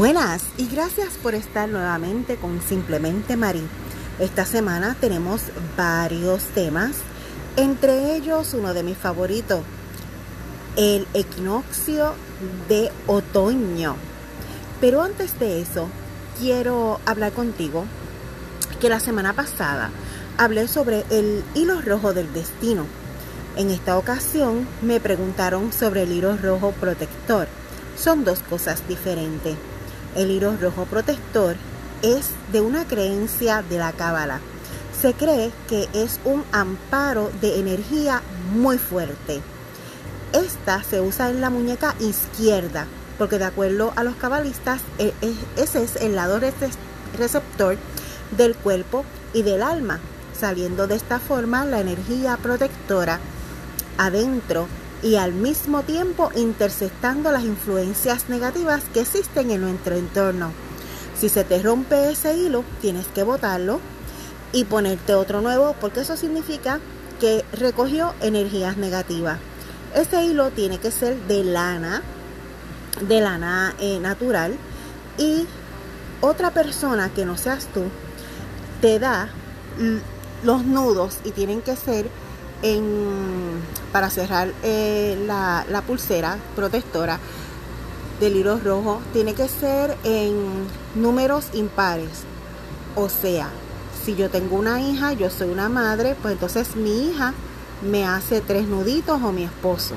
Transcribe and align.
Buenas 0.00 0.42
y 0.56 0.66
gracias 0.66 1.18
por 1.22 1.34
estar 1.34 1.68
nuevamente 1.68 2.36
con 2.36 2.62
Simplemente 2.62 3.36
Marí. 3.36 3.62
Esta 4.18 4.46
semana 4.46 4.96
tenemos 4.98 5.42
varios 5.76 6.42
temas, 6.54 6.92
entre 7.58 8.16
ellos 8.16 8.54
uno 8.54 8.72
de 8.72 8.82
mis 8.82 8.96
favoritos, 8.96 9.60
el 10.78 11.06
equinoccio 11.12 12.14
de 12.66 12.90
otoño. 13.06 13.94
Pero 14.80 15.02
antes 15.02 15.38
de 15.38 15.60
eso, 15.60 15.86
quiero 16.38 16.98
hablar 17.04 17.32
contigo 17.32 17.84
que 18.80 18.88
la 18.88 19.00
semana 19.00 19.34
pasada 19.34 19.90
hablé 20.38 20.66
sobre 20.66 21.04
el 21.10 21.44
hilo 21.54 21.82
rojo 21.82 22.14
del 22.14 22.32
destino. 22.32 22.86
En 23.54 23.68
esta 23.68 23.98
ocasión 23.98 24.66
me 24.80 24.98
preguntaron 24.98 25.74
sobre 25.74 26.04
el 26.04 26.12
hilo 26.12 26.38
rojo 26.38 26.72
protector. 26.72 27.48
Son 27.98 28.24
dos 28.24 28.38
cosas 28.38 28.88
diferentes. 28.88 29.58
El 30.16 30.30
hilo 30.30 30.56
rojo 30.60 30.86
protector 30.86 31.56
es 32.02 32.30
de 32.52 32.60
una 32.60 32.86
creencia 32.86 33.62
de 33.62 33.78
la 33.78 33.92
cábala. 33.92 34.40
Se 35.00 35.14
cree 35.14 35.52
que 35.68 35.88
es 35.92 36.18
un 36.24 36.44
amparo 36.52 37.30
de 37.40 37.60
energía 37.60 38.22
muy 38.52 38.78
fuerte. 38.78 39.40
Esta 40.32 40.82
se 40.82 41.00
usa 41.00 41.30
en 41.30 41.40
la 41.40 41.50
muñeca 41.50 41.94
izquierda, 42.00 42.86
porque 43.18 43.38
de 43.38 43.44
acuerdo 43.44 43.92
a 43.96 44.04
los 44.04 44.16
cabalistas, 44.16 44.80
e, 44.98 45.12
e, 45.22 45.34
ese 45.56 45.82
es 45.82 45.96
el 45.96 46.16
lado 46.16 46.40
receptor 47.16 47.76
del 48.36 48.54
cuerpo 48.56 49.04
y 49.32 49.42
del 49.42 49.62
alma, 49.62 50.00
saliendo 50.38 50.86
de 50.86 50.96
esta 50.96 51.18
forma 51.18 51.64
la 51.64 51.80
energía 51.80 52.36
protectora 52.36 53.20
adentro 53.96 54.66
y 55.02 55.16
al 55.16 55.32
mismo 55.32 55.82
tiempo 55.82 56.30
interceptando 56.36 57.32
las 57.32 57.44
influencias 57.44 58.28
negativas 58.28 58.82
que 58.92 59.00
existen 59.00 59.50
en 59.50 59.62
nuestro 59.62 59.96
entorno. 59.96 60.52
Si 61.18 61.28
se 61.28 61.44
te 61.44 61.62
rompe 61.62 62.10
ese 62.10 62.36
hilo, 62.36 62.64
tienes 62.80 63.06
que 63.08 63.22
botarlo 63.22 63.80
y 64.52 64.64
ponerte 64.64 65.14
otro 65.14 65.40
nuevo 65.40 65.74
porque 65.80 66.00
eso 66.00 66.16
significa 66.16 66.80
que 67.20 67.44
recogió 67.52 68.14
energías 68.20 68.76
negativas. 68.76 69.38
Ese 69.94 70.24
hilo 70.24 70.50
tiene 70.50 70.78
que 70.78 70.90
ser 70.90 71.16
de 71.26 71.44
lana, 71.44 72.02
de 73.00 73.20
lana 73.20 73.74
eh, 73.78 73.98
natural 74.00 74.56
y 75.18 75.46
otra 76.20 76.50
persona 76.50 77.10
que 77.10 77.24
no 77.24 77.36
seas 77.36 77.66
tú 77.72 77.84
te 78.80 78.98
da 78.98 79.28
los 80.42 80.64
nudos 80.64 81.18
y 81.24 81.30
tienen 81.30 81.60
que 81.60 81.76
ser 81.76 82.08
para 83.92 84.10
cerrar 84.10 84.52
eh, 84.62 85.22
la, 85.26 85.64
la, 85.68 85.82
pulsera 85.82 86.36
protectora 86.54 87.18
del 88.20 88.36
hilo 88.36 88.58
rojo, 88.58 89.00
tiene 89.12 89.34
que 89.34 89.48
ser 89.48 89.96
en 90.04 90.34
números 90.94 91.46
impares. 91.54 92.24
O 92.96 93.08
sea, 93.08 93.48
si 94.04 94.14
yo 94.14 94.28
tengo 94.28 94.56
una 94.56 94.80
hija, 94.80 95.12
yo 95.12 95.30
soy 95.30 95.48
una 95.48 95.68
madre, 95.68 96.16
pues 96.20 96.32
entonces 96.32 96.76
mi 96.76 97.08
hija 97.08 97.32
me 97.82 98.06
hace 98.06 98.40
tres 98.40 98.66
nuditos 98.66 99.22
o 99.22 99.32
mi 99.32 99.44
esposo. 99.44 99.94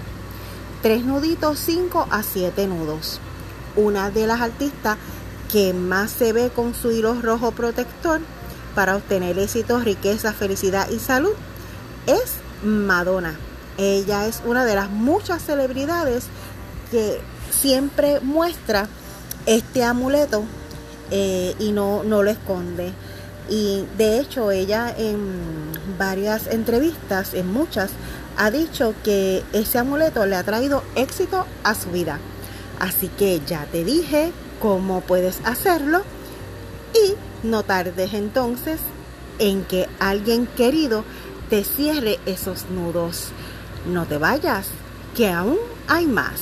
Tres 0.81 1.03
nuditos, 1.03 1.59
cinco 1.59 2.08
a 2.11 2.23
siete 2.23 2.67
nudos. 2.67 3.19
Una 3.75 4.09
de 4.09 4.28
las 4.28 4.41
artistas 4.41 4.97
que 5.52 5.73
más 5.73 6.11
se 6.11 6.34
ve 6.34 6.50
con 6.50 6.73
su 6.73 6.91
hilo 6.91 7.22
rojo 7.22 7.52
protector 7.52 8.22
para 8.75 8.95
obtener 8.95 9.38
éxito, 9.38 9.80
riqueza, 9.80 10.34
felicidad 10.34 10.89
y 10.89 11.00
salud 11.00 11.34
es 12.08 12.43
Madonna. 12.64 13.38
Ella 13.78 14.28
es 14.28 14.42
una 14.45 14.66
de 14.66 14.75
las 14.75 14.89
muchas 14.89 15.44
celebridades 15.44 16.25
que 16.92 17.19
siempre 17.52 18.19
muestra 18.19 18.88
este 19.45 19.83
amuleto 19.83 20.44
eh, 21.12 21.56
y 21.59 21.72
no, 21.72 22.03
no 22.03 22.23
lo 22.23 22.29
esconde. 22.29 22.94
Y 23.50 23.85
de 23.97 24.19
hecho 24.19 24.52
ella 24.52 24.94
en 24.97 25.72
varias 25.97 26.47
entrevistas, 26.47 27.34
en 27.34 27.52
muchas, 27.52 27.91
ha 28.38 28.52
dicho 28.52 28.94
que 29.03 29.44
ese 29.53 29.79
amuleto 29.79 30.25
le 30.25 30.35
ha 30.35 30.44
traído 30.44 30.84
éxito 30.96 31.46
a 31.63 31.75
su 31.75 31.91
vida. 31.91 32.19
Así 32.79 33.09
que 33.09 33.41
ya 33.46 33.66
te 33.72 33.84
dije 33.84 34.31
cómo 34.62 35.02
puedes 35.02 35.40
hacerlo 35.46 36.02
y 36.94 37.16
no 37.46 37.63
tardes 37.63 38.13
entonces 38.13 38.79
en 39.40 39.63
que 39.63 39.90
alguien 40.00 40.47
querido 40.47 41.03
te 41.50 41.64
cierre 41.64 42.20
esos 42.26 42.70
nudos. 42.70 43.30
No 43.88 44.06
te 44.06 44.18
vayas, 44.18 44.70
que 45.16 45.30
aún 45.30 45.58
hay 45.88 46.06
más. 46.06 46.42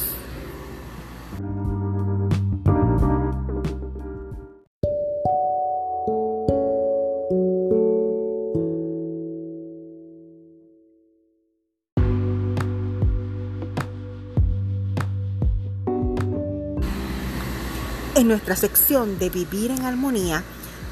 En 18.13 18.28
nuestra 18.28 18.56
sección 18.56 19.17
de 19.17 19.31
Vivir 19.31 19.72
en 19.72 19.84
Armonía, 19.84 20.44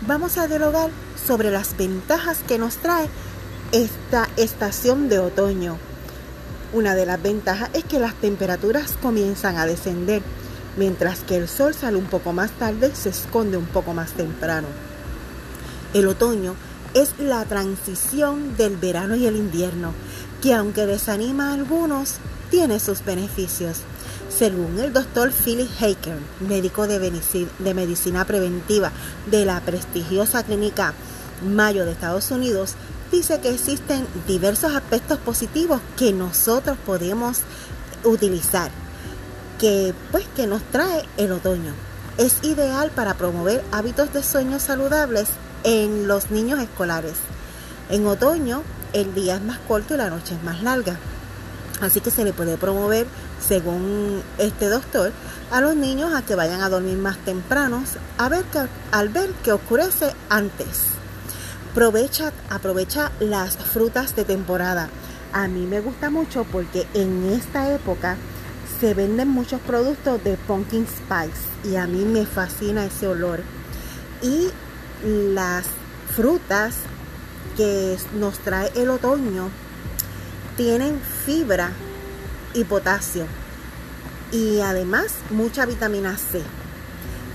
vamos 0.08 0.40
a 0.40 0.48
dialogar 0.48 0.90
sobre 1.28 1.52
las 1.52 1.78
ventajas 1.78 2.40
que 2.48 2.58
nos 2.58 2.78
trae 2.78 3.08
esta 3.72 4.28
estación 4.35 5.09
de 5.09 5.19
otoño. 5.19 5.78
Una 6.74 6.96
de 6.96 7.06
las 7.06 7.22
ventajas 7.22 7.69
es 7.74 7.84
que 7.84 8.00
las 8.00 8.16
temperaturas 8.16 8.97
comienzan 9.02 9.57
a 9.57 9.66
descender, 9.66 10.24
mientras 10.78 11.19
que 11.19 11.35
el 11.35 11.47
sol 11.47 11.74
sale 11.74 11.97
un 11.97 12.06
poco 12.06 12.34
más 12.34 12.52
tarde, 12.52 12.91
se 12.96 13.09
esconde 13.09 13.57
un 13.57 13.68
poco 13.68 13.94
más 13.94 14.12
temprano. 14.13 14.68
El 15.94 16.07
otoño 16.07 16.56
es 16.94 17.13
la 17.19 17.46
transición 17.46 18.56
del 18.57 18.78
verano 18.78 19.16
y 19.16 19.28
el 19.28 19.35
invierno, 19.35 19.94
que 20.41 20.53
aunque 20.53 20.86
desanima 20.86 21.50
a 21.50 21.53
algunos, 21.53 22.16
tiene 22.50 22.80
sus 22.80 23.06
beneficios. 23.06 23.81
Según 24.36 24.80
el 24.80 24.94
doctor 24.94 25.31
Philip 25.31 25.69
Haker, 25.80 26.18
médico 26.40 26.88
de 26.88 27.74
medicina 27.74 28.25
preventiva 28.25 28.91
de 29.30 29.46
la 29.46 29.59
prestigiosa 29.62 30.44
clínica 30.44 30.94
Mayo 31.47 31.86
de 31.86 31.91
Estados 31.91 32.31
Unidos, 32.31 32.75
dice 33.12 33.40
que 33.40 33.50
existen 33.50 34.06
diversos 34.28 34.74
aspectos 34.74 35.20
positivos 35.20 35.81
que 35.97 36.14
nosotros 36.14 36.78
podemos 36.86 37.40
utilizar, 38.03 38.72
que 39.59 39.94
pues 40.12 40.25
que 40.36 40.47
nos 40.47 40.62
trae 40.64 41.06
el 41.18 41.31
otoño. 41.31 41.74
Es 42.18 42.38
ideal 42.44 42.92
para 42.92 43.16
promover 43.16 43.64
hábitos 43.72 44.12
de 44.14 44.24
sueño 44.24 44.59
saludables 44.59 45.30
en 45.64 46.08
los 46.08 46.31
niños 46.31 46.59
escolares. 46.59 47.16
En 47.90 48.06
otoño 48.08 48.64
el 48.94 49.14
día 49.14 49.36
es 49.36 49.42
más 49.42 49.59
corto 49.68 49.94
y 49.94 49.98
la 49.98 50.09
noche 50.09 50.36
es 50.36 50.44
más 50.44 50.62
larga. 50.62 50.98
Así 51.81 52.02
que 52.02 52.12
se 52.12 52.25
le 52.25 52.34
puede 52.34 52.58
promover, 52.58 53.08
según 53.46 54.22
este 54.38 54.68
doctor, 54.68 55.14
a 55.50 55.62
los 55.62 55.75
niños 55.75 56.14
a 56.14 56.24
que 56.24 56.36
vayan 56.36 56.62
a 56.62 56.69
dormir 56.69 56.98
más 56.98 57.18
tempranos 57.19 57.92
a 58.18 58.28
ver 58.28 58.44
que, 58.46 58.68
al 58.92 59.09
ver 59.09 59.30
que 59.44 59.53
oscurece 59.53 60.14
antes. 60.30 60.99
Aprovecha, 61.72 62.34
aprovecha 62.50 63.12
las 63.19 63.56
frutas 63.56 64.16
de 64.16 64.25
temporada. 64.25 64.90
A 65.34 65.47
mí 65.47 65.68
me 65.68 65.81
gusta 65.81 66.09
mucho 66.09 66.44
porque 66.52 66.88
en 66.96 67.31
esta 67.31 67.72
época 67.72 68.18
se 68.80 68.96
venden 68.96 69.28
muchos 69.28 69.62
productos 69.62 70.24
de 70.24 70.35
pumpkin 70.35 70.88
spice 70.88 71.69
y 71.69 71.75
a 71.75 71.85
mí 71.85 72.06
me 72.06 72.25
fascina 72.25 72.85
ese 72.85 73.07
olor. 73.07 73.44
Y 74.24 74.50
las 75.03 75.66
frutas 76.16 76.75
que 77.56 77.97
nos 78.19 78.40
trae 78.40 78.72
el 78.75 78.90
otoño 78.90 79.50
tienen 80.57 81.00
fibra 81.25 81.71
y 82.56 82.63
potasio 82.63 83.27
y 84.31 84.60
además 84.62 85.13
mucha 85.30 85.68
vitamina 85.68 86.18
C. 86.18 86.42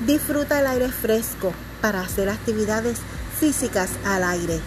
Disfruta 0.05 0.59
el 0.59 0.67
aire 0.67 0.89
fresco 0.91 1.53
para 1.81 2.01
hacer 2.01 2.29
actividades 2.29 2.99
físicas 3.45 3.91
al 4.07 4.25
aire, 4.25 4.59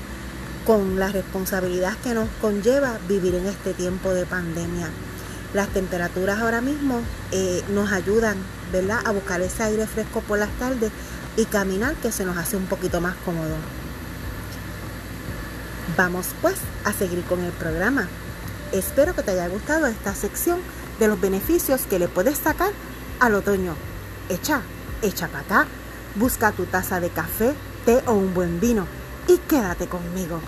con 0.64 1.00
la 1.00 1.08
responsabilidad 1.08 1.98
que 2.04 2.14
nos 2.14 2.30
conlleva 2.40 3.00
vivir 3.10 3.34
en 3.34 3.48
este 3.48 3.74
tiempo 3.74 4.14
de 4.14 4.28
pandemia. 4.28 4.88
Las 5.56 5.68
temperaturas 5.70 6.40
ahora 6.40 6.62
mismo 6.62 7.02
eh, 7.32 7.64
nos 7.74 7.92
ayudan, 7.92 8.38
¿verdad?, 8.72 9.00
a 9.04 9.12
buscar 9.14 9.42
ese 9.42 9.64
aire 9.64 9.88
fresco 9.88 10.22
por 10.22 10.38
las 10.38 10.52
tardes 10.60 10.92
y 11.38 11.46
caminar 11.46 11.96
que 11.96 12.12
se 12.12 12.24
nos 12.24 12.38
hace 12.38 12.56
un 12.56 12.68
poquito 12.68 13.02
más 13.02 13.16
cómodo. 13.26 13.56
Vamos 15.98 16.28
pues 16.44 16.58
a 16.86 16.94
seguir 16.94 17.24
con 17.24 17.44
el 17.44 17.54
programa. 17.54 18.08
Espero 18.74 19.16
que 19.16 19.24
te 19.24 19.32
haya 19.32 19.48
gustado 19.48 19.88
esta 19.88 20.14
sección 20.14 20.60
de 21.00 21.08
los 21.08 21.20
beneficios 21.20 21.82
que 21.90 21.98
le 21.98 22.10
puedes 22.10 22.38
sacar 22.38 22.74
al 23.20 23.34
otoño. 23.34 23.74
Echa, 24.30 24.62
echa 25.02 25.28
para 25.30 25.40
acá, 25.40 25.68
busca 26.14 26.52
tu 26.52 26.66
taza 26.66 27.00
de 27.00 27.10
café 27.10 27.56
o 28.06 28.14
un 28.14 28.34
buen 28.34 28.60
vino 28.60 28.86
y 29.28 29.38
quédate 29.38 29.88
conmigo. 29.88 30.42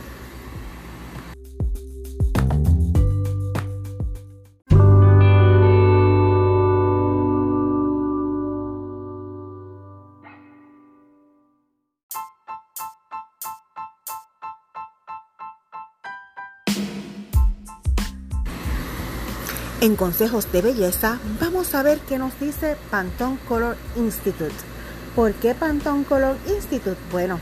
En 19.82 19.96
consejos 19.96 20.52
de 20.52 20.62
belleza 20.62 21.20
vamos 21.40 21.74
a 21.74 21.84
ver 21.84 22.00
qué 22.00 22.18
nos 22.18 22.38
dice 22.38 22.76
Pantone 22.92 23.38
Color 23.48 23.78
Institute. 23.96 24.79
¿Por 25.16 25.34
qué 25.34 25.56
Pantone 25.56 26.04
Color 26.04 26.38
Institute? 26.48 26.98
Bueno, 27.12 27.40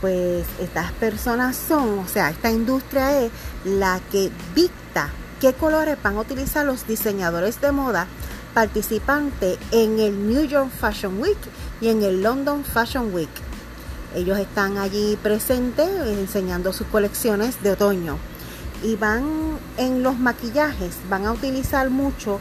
pues 0.00 0.44
estas 0.60 0.92
personas 0.92 1.56
son, 1.56 2.00
o 2.00 2.08
sea, 2.08 2.30
esta 2.30 2.50
industria 2.50 3.22
es 3.22 3.32
la 3.64 4.00
que 4.12 4.30
dicta 4.54 5.08
qué 5.40 5.54
colores 5.54 5.96
van 6.02 6.16
a 6.16 6.20
utilizar 6.20 6.66
los 6.66 6.86
diseñadores 6.86 7.60
de 7.60 7.72
moda 7.72 8.06
participantes 8.54 9.58
en 9.70 9.98
el 9.98 10.28
New 10.28 10.46
York 10.46 10.70
Fashion 10.80 11.20
Week 11.20 11.38
y 11.80 11.88
en 11.88 12.02
el 12.02 12.22
London 12.22 12.64
Fashion 12.64 13.12
Week. 13.12 13.28
Ellos 14.14 14.38
están 14.38 14.78
allí 14.78 15.18
presentes 15.22 15.88
enseñando 16.06 16.72
sus 16.72 16.86
colecciones 16.86 17.62
de 17.62 17.72
otoño 17.72 18.18
y 18.82 18.96
van 18.96 19.58
en 19.78 20.02
los 20.02 20.18
maquillajes, 20.18 20.96
van 21.10 21.26
a 21.26 21.32
utilizar 21.32 21.90
mucho 21.90 22.40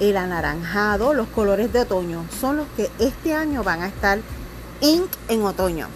el 0.00 0.16
anaranjado, 0.16 1.14
los 1.14 1.28
colores 1.28 1.72
de 1.72 1.80
otoño. 1.80 2.24
Son 2.40 2.56
los 2.56 2.66
que 2.76 2.90
este 2.98 3.34
año 3.34 3.62
van 3.62 3.82
a 3.82 3.88
estar 3.88 4.20
ink 4.80 5.10
en 5.28 5.42
otoño, 5.42 5.88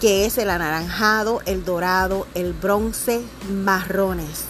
que 0.00 0.26
es 0.26 0.38
el 0.38 0.50
anaranjado, 0.50 1.42
el 1.46 1.64
dorado, 1.64 2.26
el 2.34 2.52
bronce, 2.52 3.22
marrones, 3.50 4.44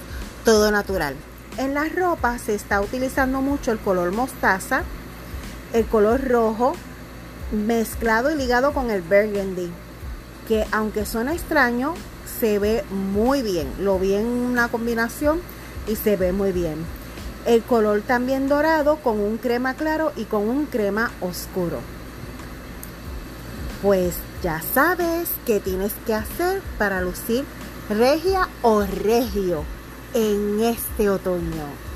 todo 0.45 0.71
natural. 0.71 1.17
En 1.57 1.75
las 1.75 1.95
ropas 1.95 2.43
se 2.43 2.55
está 2.55 2.81
utilizando 2.81 3.41
mucho 3.41 3.73
el 3.73 3.79
color 3.79 4.13
mostaza, 4.13 4.83
el 5.73 5.87
color 5.87 6.29
rojo, 6.29 6.75
mezclado 7.53 8.31
y 8.31 8.37
ligado 8.37 8.73
con 8.73 8.91
el 8.91 9.03
burgundy, 9.03 9.71
que 10.47 10.65
aunque 10.71 11.05
suena 11.05 11.35
extraño, 11.35 11.95
se 12.39 12.59
ve 12.59 12.85
muy 12.91 13.43
bien. 13.43 13.69
Lo 13.81 13.99
vi 13.99 14.15
en 14.15 14.27
una 14.27 14.69
combinación 14.69 15.41
y 15.89 15.97
se 15.97 16.17
ve 16.17 16.33
muy 16.33 16.53
bien. 16.53 16.77
El 17.47 17.63
color 17.63 18.03
también 18.03 18.49
dorado 18.49 18.97
con 18.97 19.21
un 19.21 19.39
crema 19.39 19.75
claro 19.75 20.13
y 20.17 20.25
con 20.25 20.49
un 20.49 20.67
crema 20.67 21.11
oscuro. 21.21 21.81
Pues 23.83 24.17
ya 24.43 24.61
sabes 24.75 25.29
qué 25.47 25.61
tienes 25.61 25.93
que 26.07 26.15
hacer 26.15 26.63
para 26.79 27.01
lucir 27.01 27.45
regia 27.89 28.49
o 28.63 28.83
regio 28.83 29.65
en 30.15 30.61
este 30.61 31.11
otoño. 31.11 31.88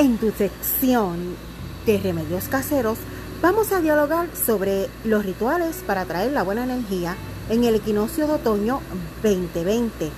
En 0.00 0.16
tu 0.16 0.30
sección 0.30 1.36
de 1.84 1.98
remedios 1.98 2.48
caseros 2.48 2.96
vamos 3.42 3.70
a 3.70 3.82
dialogar 3.82 4.28
sobre 4.34 4.88
los 5.04 5.26
rituales 5.26 5.84
para 5.86 6.06
traer 6.06 6.32
la 6.32 6.42
buena 6.42 6.64
energía 6.64 7.16
en 7.50 7.64
el 7.64 7.74
equinoccio 7.74 8.26
de 8.26 8.32
otoño 8.32 8.80
2020. 9.22 10.10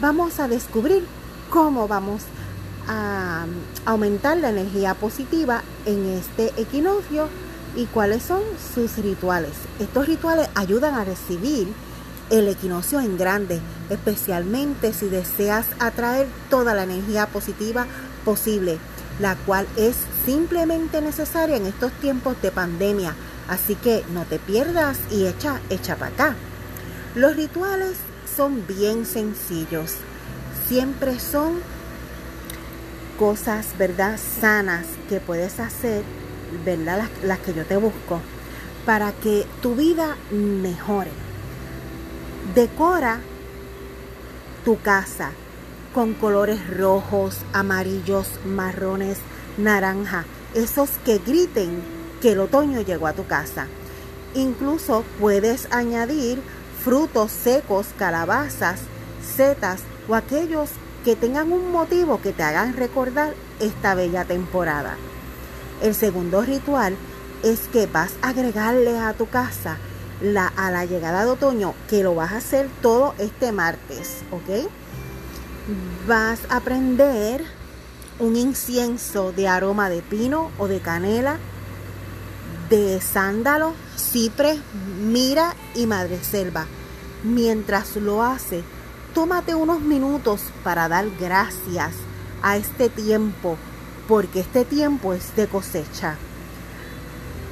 Vamos 0.00 0.38
a 0.38 0.46
descubrir 0.46 1.04
cómo 1.50 1.88
vamos 1.88 2.22
a 2.86 3.46
aumentar 3.84 4.36
la 4.36 4.50
energía 4.50 4.94
positiva 4.94 5.64
en 5.84 6.10
este 6.10 6.52
equinoccio 6.56 7.26
y 7.74 7.86
cuáles 7.86 8.22
son 8.22 8.40
sus 8.72 8.98
rituales. 8.98 9.54
Estos 9.80 10.06
rituales 10.06 10.48
ayudan 10.54 10.94
a 10.94 11.02
recibir 11.02 11.66
el 12.30 12.46
equinoccio 12.46 13.00
en 13.00 13.18
grande, 13.18 13.60
especialmente 13.90 14.92
si 14.92 15.08
deseas 15.08 15.66
atraer 15.80 16.28
toda 16.50 16.72
la 16.72 16.84
energía 16.84 17.26
positiva 17.26 17.88
posible 18.24 18.78
la 19.18 19.36
cual 19.36 19.66
es 19.76 19.96
simplemente 20.24 21.00
necesaria 21.00 21.56
en 21.56 21.66
estos 21.66 21.92
tiempos 21.92 22.40
de 22.42 22.50
pandemia. 22.50 23.14
Así 23.48 23.74
que 23.74 24.04
no 24.12 24.24
te 24.24 24.38
pierdas 24.38 24.98
y 25.10 25.26
echa, 25.26 25.60
echa 25.70 25.96
para 25.96 26.12
acá. 26.12 26.36
Los 27.14 27.36
rituales 27.36 27.96
son 28.34 28.66
bien 28.66 29.06
sencillos. 29.06 29.96
Siempre 30.66 31.20
son 31.20 31.60
cosas, 33.18 33.66
¿verdad? 33.78 34.18
Sanas 34.40 34.86
que 35.08 35.20
puedes 35.20 35.60
hacer, 35.60 36.02
¿verdad? 36.64 36.98
Las, 36.98 37.24
las 37.24 37.38
que 37.40 37.54
yo 37.54 37.64
te 37.64 37.76
busco 37.76 38.20
para 38.84 39.12
que 39.12 39.46
tu 39.62 39.74
vida 39.74 40.16
mejore. 40.30 41.10
Decora 42.54 43.20
tu 44.64 44.80
casa 44.80 45.30
con 45.94 46.12
colores 46.14 46.58
rojos, 46.76 47.38
amarillos, 47.52 48.26
marrones, 48.44 49.18
naranja, 49.56 50.24
esos 50.54 50.90
que 51.04 51.18
griten 51.18 51.82
que 52.20 52.32
el 52.32 52.40
otoño 52.40 52.80
llegó 52.80 53.06
a 53.06 53.12
tu 53.12 53.26
casa. 53.26 53.68
Incluso 54.34 55.04
puedes 55.20 55.72
añadir 55.72 56.42
frutos 56.82 57.30
secos, 57.30 57.86
calabazas, 57.96 58.80
setas 59.36 59.82
o 60.08 60.16
aquellos 60.16 60.70
que 61.04 61.14
tengan 61.14 61.52
un 61.52 61.70
motivo 61.70 62.20
que 62.20 62.32
te 62.32 62.42
hagan 62.42 62.74
recordar 62.74 63.34
esta 63.60 63.94
bella 63.94 64.24
temporada. 64.24 64.96
El 65.80 65.94
segundo 65.94 66.42
ritual 66.42 66.96
es 67.44 67.60
que 67.72 67.86
vas 67.86 68.14
a 68.20 68.30
agregarle 68.30 68.98
a 68.98 69.12
tu 69.12 69.28
casa 69.28 69.76
la, 70.20 70.48
a 70.56 70.70
la 70.70 70.86
llegada 70.86 71.24
de 71.24 71.30
otoño, 71.30 71.74
que 71.88 72.02
lo 72.02 72.14
vas 72.14 72.32
a 72.32 72.38
hacer 72.38 72.68
todo 72.82 73.14
este 73.18 73.52
martes, 73.52 74.22
¿ok? 74.32 74.68
Vas 76.06 76.40
a 76.50 76.60
prender 76.60 77.44
un 78.18 78.36
incienso 78.36 79.32
de 79.32 79.48
aroma 79.48 79.88
de 79.88 80.02
pino 80.02 80.50
o 80.58 80.68
de 80.68 80.80
canela, 80.80 81.38
de 82.70 83.00
sándalo, 83.00 83.72
cipre, 83.96 84.58
mira 85.02 85.54
y 85.74 85.86
madreselva. 85.86 86.66
Mientras 87.22 87.96
lo 87.96 88.22
hace, 88.22 88.62
tómate 89.14 89.54
unos 89.54 89.80
minutos 89.80 90.42
para 90.62 90.88
dar 90.88 91.06
gracias 91.18 91.94
a 92.42 92.56
este 92.56 92.88
tiempo, 92.88 93.56
porque 94.06 94.40
este 94.40 94.64
tiempo 94.64 95.14
es 95.14 95.34
de 95.34 95.46
cosecha. 95.48 96.16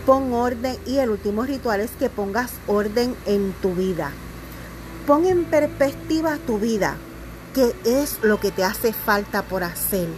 Pon 0.05 0.35
orden 0.35 0.77
y 0.85 0.99
el 0.99 1.11
último 1.11 1.45
ritual 1.45 1.81
es 1.81 1.93
que 1.93 2.11
pongas 2.11 2.53
orden 2.67 3.17
en 3.25 3.53
tu 3.63 3.75
vida. 3.75 4.11
Pon 5.07 5.25
en 5.25 5.45
perspectiva 5.45 6.37
tu 6.47 6.59
vida 6.59 6.97
qué 7.55 7.75
es 7.85 8.19
lo 8.23 8.41
que 8.41 8.51
te 8.51 8.65
hace 8.65 8.93
falta 8.93 9.43
por 9.43 9.63
hacer. 9.63 10.09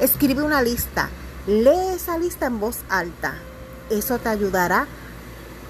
Escribe 0.00 0.42
una 0.42 0.62
lista, 0.62 1.08
lee 1.46 1.94
esa 1.94 2.18
lista 2.18 2.46
en 2.46 2.60
voz 2.60 2.78
alta. 2.88 3.34
Eso 3.90 4.18
te 4.18 4.28
ayudará 4.28 4.86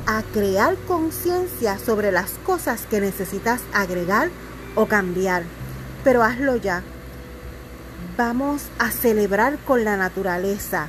a 0.07 0.23
crear 0.33 0.77
conciencia 0.87 1.79
sobre 1.79 2.13
las 2.13 2.31
cosas 2.45 2.87
que 2.87 3.01
necesitas 3.01 3.61
agregar 3.73 4.31
o 4.75 4.87
cambiar. 4.87 5.45
Pero 6.05 6.23
hazlo 6.23 6.57
ya. 6.57 6.83
Vamos 8.17 8.63
a 8.79 8.91
celebrar 8.91 9.59
con 9.59 9.85
la 9.85 9.97
naturaleza. 9.97 10.87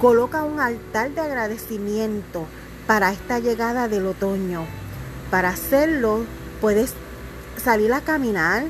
Coloca 0.00 0.42
un 0.42 0.60
altar 0.60 1.10
de 1.10 1.20
agradecimiento 1.20 2.46
para 2.86 3.12
esta 3.12 3.38
llegada 3.38 3.88
del 3.88 4.06
otoño. 4.06 4.66
Para 5.30 5.50
hacerlo, 5.50 6.24
puedes 6.60 6.94
salir 7.62 7.92
a 7.92 8.00
caminar, 8.00 8.64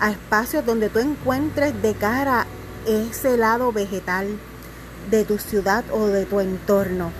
a 0.00 0.10
espacios 0.10 0.64
donde 0.64 0.88
tú 0.88 0.98
encuentres 0.98 1.80
de 1.82 1.94
cara 1.94 2.46
ese 2.86 3.36
lado 3.36 3.72
vegetal 3.72 4.38
de 5.10 5.24
tu 5.24 5.38
ciudad 5.38 5.84
o 5.92 6.06
de 6.06 6.24
tu 6.24 6.40
entorno. 6.40 7.10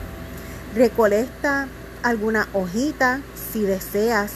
Recolecta 0.74 1.68
alguna 2.02 2.48
hojita 2.52 3.20
si 3.52 3.62
deseas, 3.62 4.32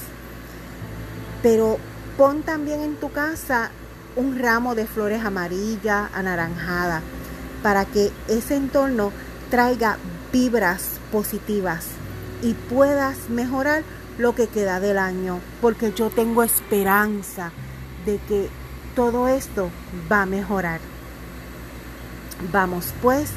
pero 1.42 1.78
pon 2.16 2.42
también 2.42 2.80
en 2.80 2.96
tu 2.96 3.10
casa 3.10 3.70
un 4.16 4.38
ramo 4.38 4.74
de 4.74 4.86
flores 4.86 5.24
amarillas, 5.24 6.10
anaranjadas, 6.14 7.02
para 7.62 7.84
que 7.84 8.10
ese 8.28 8.56
entorno 8.56 9.12
traiga 9.50 9.98
vibras 10.32 10.98
positivas 11.12 11.86
y 12.42 12.54
puedas 12.54 13.28
mejorar 13.28 13.82
lo 14.18 14.34
que 14.34 14.48
queda 14.48 14.80
del 14.80 14.98
año, 14.98 15.40
porque 15.60 15.92
yo 15.92 16.10
tengo 16.10 16.42
esperanza 16.42 17.52
de 18.04 18.18
que 18.28 18.48
todo 18.94 19.28
esto 19.28 19.70
va 20.10 20.22
a 20.22 20.26
mejorar. 20.26 20.80
Vamos 22.52 22.92
pues 23.02 23.30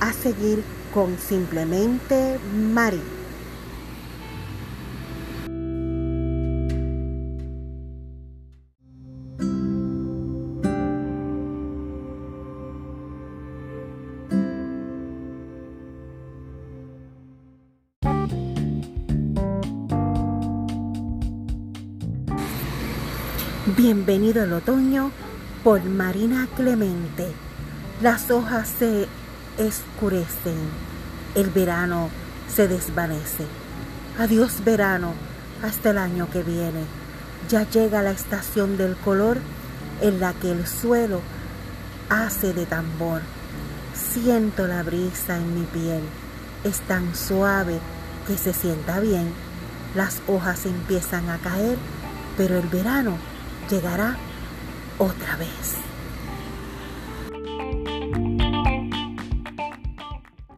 a 0.00 0.12
seguir 0.12 0.62
con 0.92 1.18
simplemente 1.18 2.38
Mari. 2.54 3.15
Bienvenido 23.74 24.44
el 24.44 24.52
otoño 24.52 25.10
por 25.64 25.82
Marina 25.82 26.46
Clemente. 26.54 27.26
Las 28.00 28.30
hojas 28.30 28.72
se 28.78 29.08
escurecen, 29.58 30.54
el 31.34 31.50
verano 31.50 32.08
se 32.46 32.68
desvanece. 32.68 33.44
Adiós 34.20 34.62
verano, 34.64 35.14
hasta 35.64 35.90
el 35.90 35.98
año 35.98 36.30
que 36.30 36.44
viene. 36.44 36.84
Ya 37.48 37.68
llega 37.68 38.02
la 38.02 38.12
estación 38.12 38.76
del 38.76 38.94
color 38.94 39.38
en 40.00 40.20
la 40.20 40.32
que 40.32 40.52
el 40.52 40.64
suelo 40.64 41.20
hace 42.08 42.52
de 42.52 42.66
tambor. 42.66 43.22
Siento 43.94 44.68
la 44.68 44.84
brisa 44.84 45.38
en 45.38 45.58
mi 45.58 45.66
piel, 45.66 46.02
es 46.62 46.78
tan 46.82 47.16
suave 47.16 47.80
que 48.28 48.38
se 48.38 48.52
sienta 48.52 49.00
bien. 49.00 49.32
Las 49.96 50.20
hojas 50.28 50.66
empiezan 50.66 51.28
a 51.30 51.38
caer, 51.38 51.76
pero 52.36 52.56
el 52.60 52.68
verano 52.68 53.18
llegará 53.68 54.16
otra 54.98 55.36
vez. 55.36 55.95